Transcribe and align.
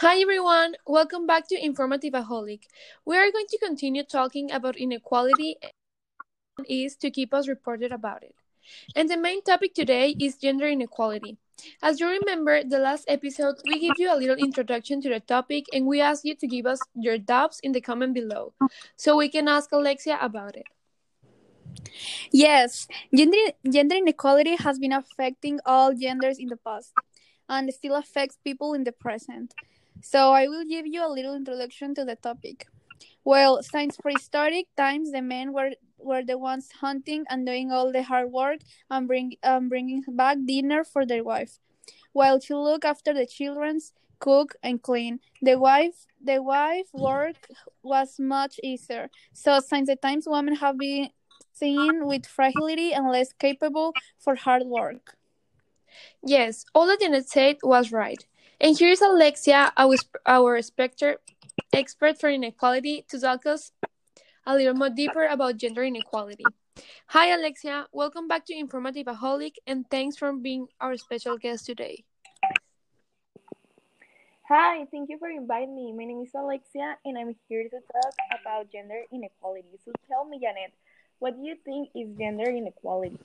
Hi 0.00 0.18
everyone, 0.18 0.76
welcome 0.86 1.26
back 1.26 1.46
to 1.48 1.62
Informative 1.62 2.14
Aholic. 2.14 2.62
We 3.04 3.18
are 3.18 3.30
going 3.30 3.44
to 3.50 3.58
continue 3.58 4.02
talking 4.02 4.50
about 4.50 4.78
inequality 4.78 5.56
is 6.66 6.96
to 6.96 7.10
keep 7.10 7.34
us 7.34 7.46
reported 7.48 7.92
about 7.92 8.22
it. 8.22 8.34
And 8.96 9.10
the 9.10 9.18
main 9.18 9.42
topic 9.42 9.74
today 9.74 10.16
is 10.18 10.38
gender 10.38 10.66
inequality. 10.66 11.36
As 11.82 12.00
you 12.00 12.08
remember, 12.08 12.64
the 12.64 12.78
last 12.78 13.04
episode 13.08 13.56
we 13.66 13.78
gave 13.78 13.98
you 13.98 14.10
a 14.10 14.16
little 14.16 14.36
introduction 14.36 15.02
to 15.02 15.10
the 15.10 15.20
topic 15.20 15.66
and 15.74 15.84
we 15.84 16.00
asked 16.00 16.24
you 16.24 16.34
to 16.34 16.46
give 16.46 16.64
us 16.64 16.80
your 16.94 17.18
doubts 17.18 17.60
in 17.60 17.72
the 17.72 17.82
comment 17.82 18.14
below 18.14 18.54
so 18.96 19.18
we 19.18 19.28
can 19.28 19.48
ask 19.48 19.70
Alexia 19.70 20.16
about 20.22 20.56
it. 20.56 20.64
Yes, 22.32 22.88
gender, 23.14 23.52
gender 23.70 23.96
inequality 23.96 24.56
has 24.56 24.78
been 24.78 24.92
affecting 24.92 25.60
all 25.66 25.92
genders 25.92 26.38
in 26.38 26.48
the 26.48 26.56
past 26.56 26.94
and 27.50 27.70
still 27.74 27.96
affects 27.96 28.38
people 28.42 28.72
in 28.72 28.84
the 28.84 28.92
present. 28.92 29.52
So 30.00 30.32
I 30.32 30.48
will 30.48 30.64
give 30.64 30.86
you 30.86 31.04
a 31.04 31.08
little 31.08 31.34
introduction 31.34 31.94
to 31.94 32.04
the 32.04 32.16
topic. 32.16 32.66
Well, 33.24 33.62
since 33.62 33.96
prehistoric 33.96 34.66
times, 34.76 35.12
the 35.12 35.22
men 35.22 35.52
were 35.52 35.72
were 35.98 36.24
the 36.24 36.38
ones 36.38 36.70
hunting 36.80 37.24
and 37.28 37.46
doing 37.46 37.70
all 37.72 37.92
the 37.92 38.02
hard 38.02 38.30
work 38.32 38.60
and 38.90 39.06
bring 39.06 39.36
um, 39.42 39.68
bringing 39.68 40.02
back 40.08 40.38
dinner 40.44 40.84
for 40.84 41.06
their 41.06 41.24
wife, 41.24 41.58
while 42.12 42.40
she 42.40 42.54
looked 42.54 42.84
after 42.84 43.12
the 43.14 43.26
children's 43.26 43.92
cook 44.18 44.54
and 44.62 44.82
clean. 44.82 45.20
The 45.42 45.58
wife 45.58 46.06
the 46.22 46.42
wife 46.42 46.88
work 46.92 47.48
was 47.82 48.18
much 48.18 48.60
easier. 48.62 49.10
So 49.32 49.60
since 49.60 49.88
the 49.88 49.96
times 49.96 50.24
women 50.28 50.56
have 50.56 50.78
been 50.78 51.10
seen 51.52 52.06
with 52.06 52.26
fragility 52.26 52.92
and 52.92 53.08
less 53.10 53.32
capable 53.32 53.96
for 54.18 54.34
hard 54.34 54.64
work. 54.64 55.16
Yes, 56.22 56.64
all 56.74 56.86
that 56.86 57.00
Janet 57.00 57.28
said 57.28 57.56
was 57.62 57.92
right. 57.92 58.24
And 58.62 58.78
here's 58.78 59.00
Alexia, 59.00 59.72
our, 59.74 59.96
our 60.26 60.60
specter 60.60 61.16
expert 61.72 62.20
for 62.20 62.28
inequality, 62.28 63.06
to 63.08 63.18
talk 63.18 63.46
us 63.46 63.72
a 64.44 64.54
little 64.54 64.74
more 64.74 64.90
deeper 64.90 65.24
about 65.24 65.56
gender 65.56 65.82
inequality. 65.82 66.44
Hi, 67.06 67.32
Alexia. 67.32 67.86
Welcome 67.90 68.28
back 68.28 68.44
to 68.46 68.54
Informative 68.54 69.06
Aholic, 69.06 69.54
and 69.66 69.88
thanks 69.88 70.18
for 70.18 70.34
being 70.34 70.66
our 70.78 70.98
special 70.98 71.38
guest 71.38 71.64
today. 71.64 72.04
Hi, 74.46 74.84
thank 74.90 75.08
you 75.08 75.16
for 75.16 75.30
inviting 75.30 75.74
me. 75.74 75.94
My 75.96 76.04
name 76.04 76.20
is 76.20 76.34
Alexia, 76.36 76.98
and 77.06 77.16
I'm 77.16 77.34
here 77.48 77.64
to 77.64 77.70
talk 77.70 78.14
about 78.42 78.70
gender 78.70 79.04
inequality. 79.10 79.80
So 79.86 79.92
tell 80.06 80.26
me, 80.26 80.38
Janet, 80.38 80.74
what 81.18 81.34
do 81.34 81.48
you 81.48 81.56
think 81.64 81.88
is 81.94 82.14
gender 82.18 82.50
inequality? 82.50 83.16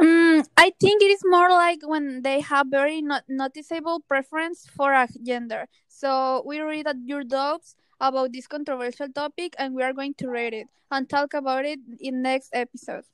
Um, 0.00 0.44
I 0.56 0.72
think 0.78 1.02
it 1.02 1.10
is 1.10 1.22
more 1.24 1.50
like 1.50 1.80
when 1.82 2.22
they 2.22 2.40
have 2.40 2.68
very 2.68 3.02
not 3.02 3.24
noticeable 3.28 4.00
preference 4.00 4.66
for 4.66 4.92
a 4.92 5.08
gender. 5.22 5.66
So 5.88 6.42
we 6.46 6.60
read 6.60 6.86
at 6.86 6.96
your 7.04 7.24
doubts 7.24 7.74
about 8.00 8.32
this 8.32 8.46
controversial 8.46 9.08
topic, 9.08 9.54
and 9.58 9.74
we 9.74 9.82
are 9.82 9.92
going 9.92 10.14
to 10.14 10.28
read 10.28 10.54
it 10.54 10.68
and 10.90 11.08
talk 11.08 11.34
about 11.34 11.64
it 11.64 11.80
in 12.00 12.22
next 12.22 12.50
episode. 12.52 13.04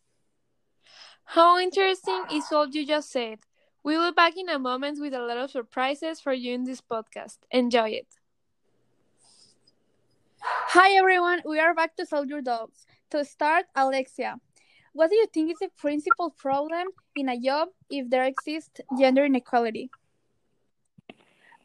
How 1.24 1.58
interesting 1.58 2.24
is 2.30 2.52
all 2.52 2.68
you 2.68 2.86
just 2.86 3.10
said. 3.10 3.38
We 3.82 3.96
will 3.96 4.10
be 4.10 4.14
back 4.14 4.36
in 4.36 4.48
a 4.50 4.58
moment 4.58 5.00
with 5.00 5.14
a 5.14 5.20
lot 5.20 5.38
of 5.38 5.50
surprises 5.50 6.20
for 6.20 6.32
you 6.34 6.55
in 6.55 6.64
this 6.64 6.82
podcast. 6.82 7.38
Enjoy 7.50 7.88
it. 7.90 8.06
Hi 10.44 10.92
everyone, 10.92 11.40
we 11.46 11.58
are 11.58 11.74
back 11.74 11.96
to 11.96 12.06
your 12.27 12.42
doubts. 12.42 12.86
To 13.10 13.24
start, 13.24 13.64
Alexia, 13.74 14.36
what 14.95 15.11
do 15.11 15.17
you 15.17 15.27
think 15.27 15.50
is 15.50 15.59
the 15.59 15.69
principal 15.77 16.31
problem 16.31 16.87
in 17.17 17.28
a 17.28 17.39
job 17.39 17.69
if 17.91 18.09
there 18.09 18.25
exists 18.25 18.81
gender 18.98 19.25
inequality? 19.25 19.91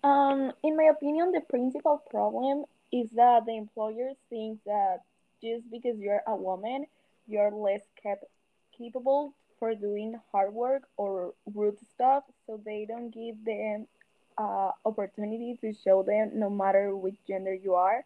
Um, 0.03 0.51
in 0.63 0.75
my 0.75 0.85
opinion, 0.85 1.31
the 1.31 1.41
principal 1.41 2.01
problem 2.09 2.65
is 2.91 3.09
that 3.11 3.45
the 3.45 3.55
employers 3.55 4.15
think 4.29 4.59
that 4.65 5.03
just 5.41 5.69
because 5.69 5.97
you're 5.99 6.23
a 6.27 6.35
woman, 6.35 6.85
you're 7.27 7.51
less 7.51 7.81
cap- 8.01 8.25
capable 8.75 9.33
for 9.59 9.75
doing 9.75 10.19
hard 10.31 10.53
work 10.53 10.83
or 10.97 11.33
rude 11.53 11.77
stuff, 11.93 12.23
so 12.47 12.59
they 12.65 12.85
don't 12.87 13.11
give 13.11 13.43
them 13.45 13.85
uh, 14.37 14.71
opportunity 14.85 15.57
to 15.61 15.73
show 15.83 16.01
them 16.01 16.31
no 16.33 16.49
matter 16.49 16.95
which 16.95 17.17
gender 17.27 17.53
you 17.53 17.75
are, 17.75 18.05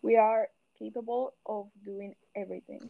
we 0.00 0.16
are 0.16 0.48
capable 0.78 1.34
of 1.44 1.66
doing 1.84 2.14
everything. 2.34 2.88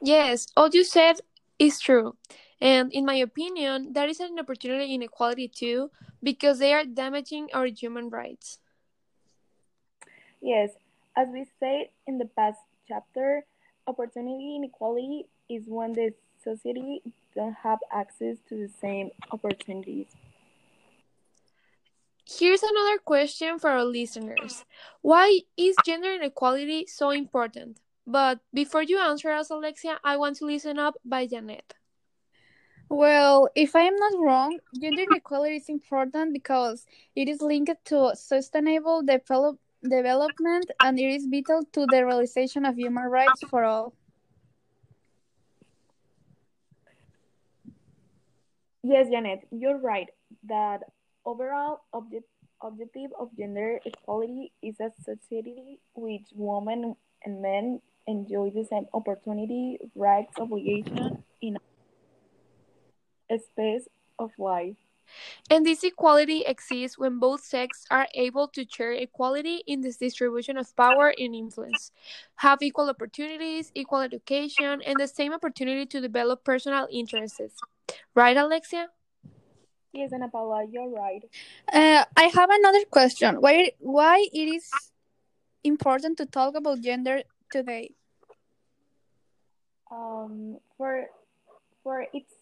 Yes, 0.00 0.46
all 0.56 0.70
you 0.70 0.84
said 0.84 1.20
is 1.58 1.80
true. 1.80 2.16
And 2.60 2.92
in 2.92 3.04
my 3.04 3.14
opinion, 3.14 3.92
that 3.92 4.08
is 4.08 4.20
an 4.20 4.38
opportunity 4.38 4.94
inequality 4.94 5.48
too, 5.48 5.90
because 6.22 6.58
they 6.58 6.72
are 6.72 6.84
damaging 6.84 7.48
our 7.54 7.66
human 7.66 8.10
rights. 8.10 8.58
Yes, 10.40 10.70
as 11.16 11.28
we 11.32 11.46
said 11.58 11.88
in 12.06 12.18
the 12.18 12.26
past 12.26 12.58
chapter, 12.86 13.44
opportunity 13.86 14.56
inequality 14.56 15.26
is 15.48 15.64
when 15.66 15.92
the 15.92 16.12
society 16.42 17.02
don't 17.34 17.54
have 17.54 17.78
access 17.92 18.36
to 18.48 18.56
the 18.56 18.70
same 18.80 19.10
opportunities. 19.32 20.06
Here's 22.28 22.62
another 22.62 22.98
question 22.98 23.58
for 23.58 23.70
our 23.70 23.84
listeners. 23.84 24.64
Why 25.00 25.40
is 25.56 25.76
gender 25.78 26.12
inequality 26.12 26.86
so 26.86 27.10
important? 27.10 27.80
But 28.08 28.40
before 28.54 28.82
you 28.82 28.98
answer 28.98 29.30
us, 29.30 29.50
Alexia, 29.50 30.00
I 30.02 30.16
want 30.16 30.36
to 30.36 30.46
listen 30.46 30.78
up 30.78 30.96
by 31.04 31.26
Janet. 31.26 31.74
Well, 32.88 33.50
if 33.54 33.76
I 33.76 33.80
am 33.80 33.96
not 33.96 34.18
wrong, 34.18 34.58
gender 34.80 35.04
equality 35.10 35.56
is 35.56 35.68
important 35.68 36.32
because 36.32 36.86
it 37.14 37.28
is 37.28 37.42
linked 37.42 37.84
to 37.92 38.16
sustainable 38.16 39.02
develop- 39.02 39.60
development 39.82 40.70
and 40.80 40.98
it 40.98 41.12
is 41.12 41.26
vital 41.26 41.64
to 41.74 41.86
the 41.86 42.06
realization 42.06 42.64
of 42.64 42.78
human 42.78 43.04
rights 43.04 43.44
for 43.50 43.64
all. 43.64 43.92
Yes, 48.82 49.10
Janet, 49.10 49.46
you're 49.50 49.76
right 49.76 50.08
that 50.48 50.80
overall 51.26 51.84
object, 51.92 52.24
objective 52.62 53.10
of 53.20 53.36
gender 53.36 53.78
equality 53.84 54.52
is 54.62 54.80
a 54.80 54.90
society 54.96 55.78
which 55.94 56.32
women 56.34 56.96
and 57.24 57.42
men 57.42 57.82
enjoy 58.08 58.50
the 58.50 58.64
same 58.64 58.86
opportunity, 58.94 59.78
rights, 59.94 60.32
obligation 60.38 61.22
in 61.40 61.58
a 63.30 63.38
space 63.38 63.86
of 64.18 64.30
life. 64.38 64.76
And 65.50 65.64
this 65.64 65.84
equality 65.84 66.42
exists 66.46 66.98
when 66.98 67.18
both 67.18 67.42
sexes 67.42 67.86
are 67.90 68.06
able 68.14 68.48
to 68.48 68.66
share 68.68 68.92
equality 68.92 69.62
in 69.66 69.80
this 69.80 69.96
distribution 69.96 70.58
of 70.58 70.74
power 70.76 71.14
and 71.18 71.34
influence, 71.34 71.92
have 72.36 72.60
equal 72.60 72.90
opportunities, 72.90 73.70
equal 73.74 74.00
education, 74.00 74.82
and 74.84 74.98
the 74.98 75.08
same 75.08 75.32
opportunity 75.32 75.86
to 75.86 76.00
develop 76.00 76.44
personal 76.44 76.86
interests. 76.90 77.62
Right, 78.14 78.36
Alexia? 78.36 78.88
Yes, 79.92 80.12
Ana 80.12 80.28
Paula, 80.28 80.66
you're 80.70 80.90
right. 80.90 81.24
Uh, 81.72 82.04
I 82.16 82.24
have 82.24 82.50
another 82.50 82.84
question. 82.90 83.36
Why 83.40 83.72
why 83.78 84.28
it 84.32 84.48
is 84.48 84.92
important 85.64 86.18
to 86.18 86.26
talk 86.26 86.54
about 86.54 86.80
gender 86.80 87.22
today? 87.50 87.90
Um, 89.90 90.58
for 90.76 91.06
for 91.82 92.06
its 92.12 92.32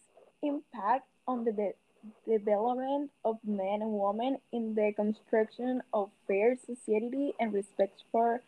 impact 0.42 1.06
on 1.28 1.44
the 1.44 1.52
de- 1.52 1.78
development 2.26 3.10
of 3.24 3.36
men 3.44 3.82
and 3.82 3.92
women 3.92 4.38
in 4.52 4.74
the 4.74 4.92
construction 4.94 5.82
of 5.92 6.10
fair 6.26 6.56
society 6.56 7.32
and 7.38 7.52
respect 7.52 8.02
for 8.10 8.40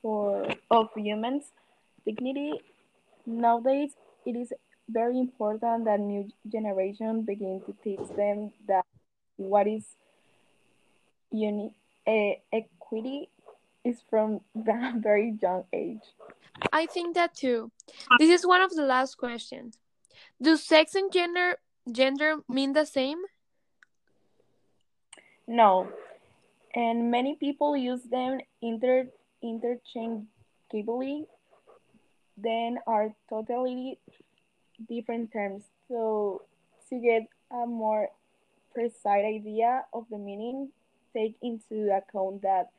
for 0.00 0.46
of 0.70 0.88
humans 0.96 1.44
dignity 2.04 2.52
nowadays 3.26 3.92
it 4.26 4.36
is 4.36 4.52
very 4.88 5.18
important 5.18 5.84
that 5.84 6.00
new 6.00 6.28
generation 6.50 7.22
begin 7.22 7.62
to 7.66 7.74
teach 7.82 8.06
them 8.16 8.52
that 8.66 8.84
what 9.36 9.66
is 9.66 9.84
uni- 11.30 11.74
uh, 12.06 12.34
equity 12.52 13.28
is 13.84 14.02
from 14.08 14.40
a 14.56 14.92
very 14.96 15.36
young 15.40 15.64
age 15.72 16.02
I 16.72 16.86
think 16.86 17.14
that 17.14 17.34
too. 17.34 17.72
This 18.18 18.30
is 18.30 18.46
one 18.46 18.60
of 18.60 18.74
the 18.74 18.84
last 18.84 19.16
questions. 19.16 19.78
Do 20.40 20.56
sex 20.56 20.94
and 20.94 21.12
gender 21.12 21.56
gender 21.90 22.36
mean 22.48 22.72
the 22.72 22.84
same? 22.84 23.18
no 25.46 25.88
and 26.74 27.10
many 27.10 27.34
people 27.36 27.76
use 27.76 28.02
them 28.04 28.38
inter 28.60 29.06
interchangeably 29.42 31.26
then 32.36 32.78
are 32.86 33.12
totally 33.28 33.98
different 34.88 35.32
terms 35.32 35.64
so 35.88 36.42
to 36.88 36.98
get 37.00 37.22
a 37.50 37.66
more 37.66 38.08
precise 38.72 39.24
idea 39.24 39.84
of 39.92 40.06
the 40.10 40.18
meaning 40.18 40.70
take 41.14 41.36
into 41.42 41.94
account 41.94 42.40
that 42.42 42.70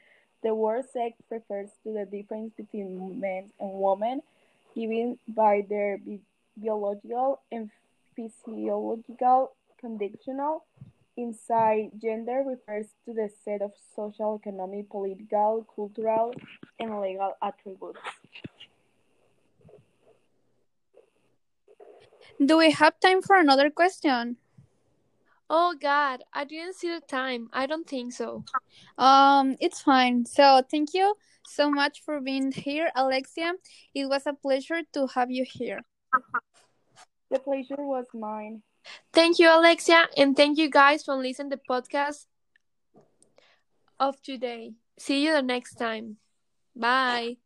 the 0.44 0.54
word 0.54 0.86
sex 0.92 1.16
refers 1.30 1.69
to 1.84 1.94
the 1.94 2.06
difference 2.06 2.54
between 2.56 3.19
men 3.19 3.51
and 3.60 3.72
women 3.74 4.22
given 4.75 5.18
by 5.28 5.66
their 5.69 5.98
bi- 5.98 6.19
biological 6.57 7.42
and 7.51 7.69
physiological 8.16 9.54
conditional 9.80 10.63
inside 11.18 11.92
gender 12.01 12.44
refers 12.45 12.88
to 13.06 13.13
the 13.13 13.30
set 13.45 13.62
of 13.62 13.72
social, 13.95 14.40
economic, 14.44 14.90
political, 14.90 15.66
cultural, 15.75 16.34
and 16.80 17.00
legal 17.00 17.34
attributes. 17.42 18.00
Do 22.44 22.57
we 22.57 22.72
have 22.72 23.00
time 23.00 23.22
for 23.22 23.38
another 23.38 23.69
question? 23.69 24.38
Oh 25.56 25.76
God, 25.80 26.24
I 26.34 26.46
didn't 26.46 26.78
see 26.78 26.90
the 26.90 27.00
time. 27.00 27.48
I 27.54 27.68
don't 27.68 27.88
think 27.88 28.12
so. 28.12 28.44
Um, 28.98 29.56
it's 29.62 29.82
fine. 29.82 30.26
So 30.26 30.64
thank 30.70 30.96
you 30.96 31.14
so 31.46 31.70
much 31.70 32.02
for 32.04 32.20
being 32.20 32.52
here, 32.52 32.90
Alexia. 32.96 33.54
It 33.94 34.08
was 34.08 34.26
a 34.26 34.34
pleasure 34.34 34.82
to 34.94 35.06
have 35.14 35.30
you 35.30 35.46
here. 35.48 35.82
The 37.30 37.38
pleasure 37.38 37.86
was 37.86 38.08
mine. 38.16 38.64
Thank 39.14 39.38
you, 39.38 39.48
Alexia, 39.48 40.08
and 40.18 40.36
thank 40.36 40.58
you 40.58 40.72
guys 40.72 41.04
for 41.04 41.14
listening 41.14 41.52
to 41.52 41.58
the 41.58 41.62
podcast 41.70 42.26
of 44.00 44.20
today. 44.24 44.74
See 44.98 45.24
you 45.24 45.34
the 45.34 45.44
next 45.44 45.76
time. 45.76 46.18
Bye. 46.76 47.38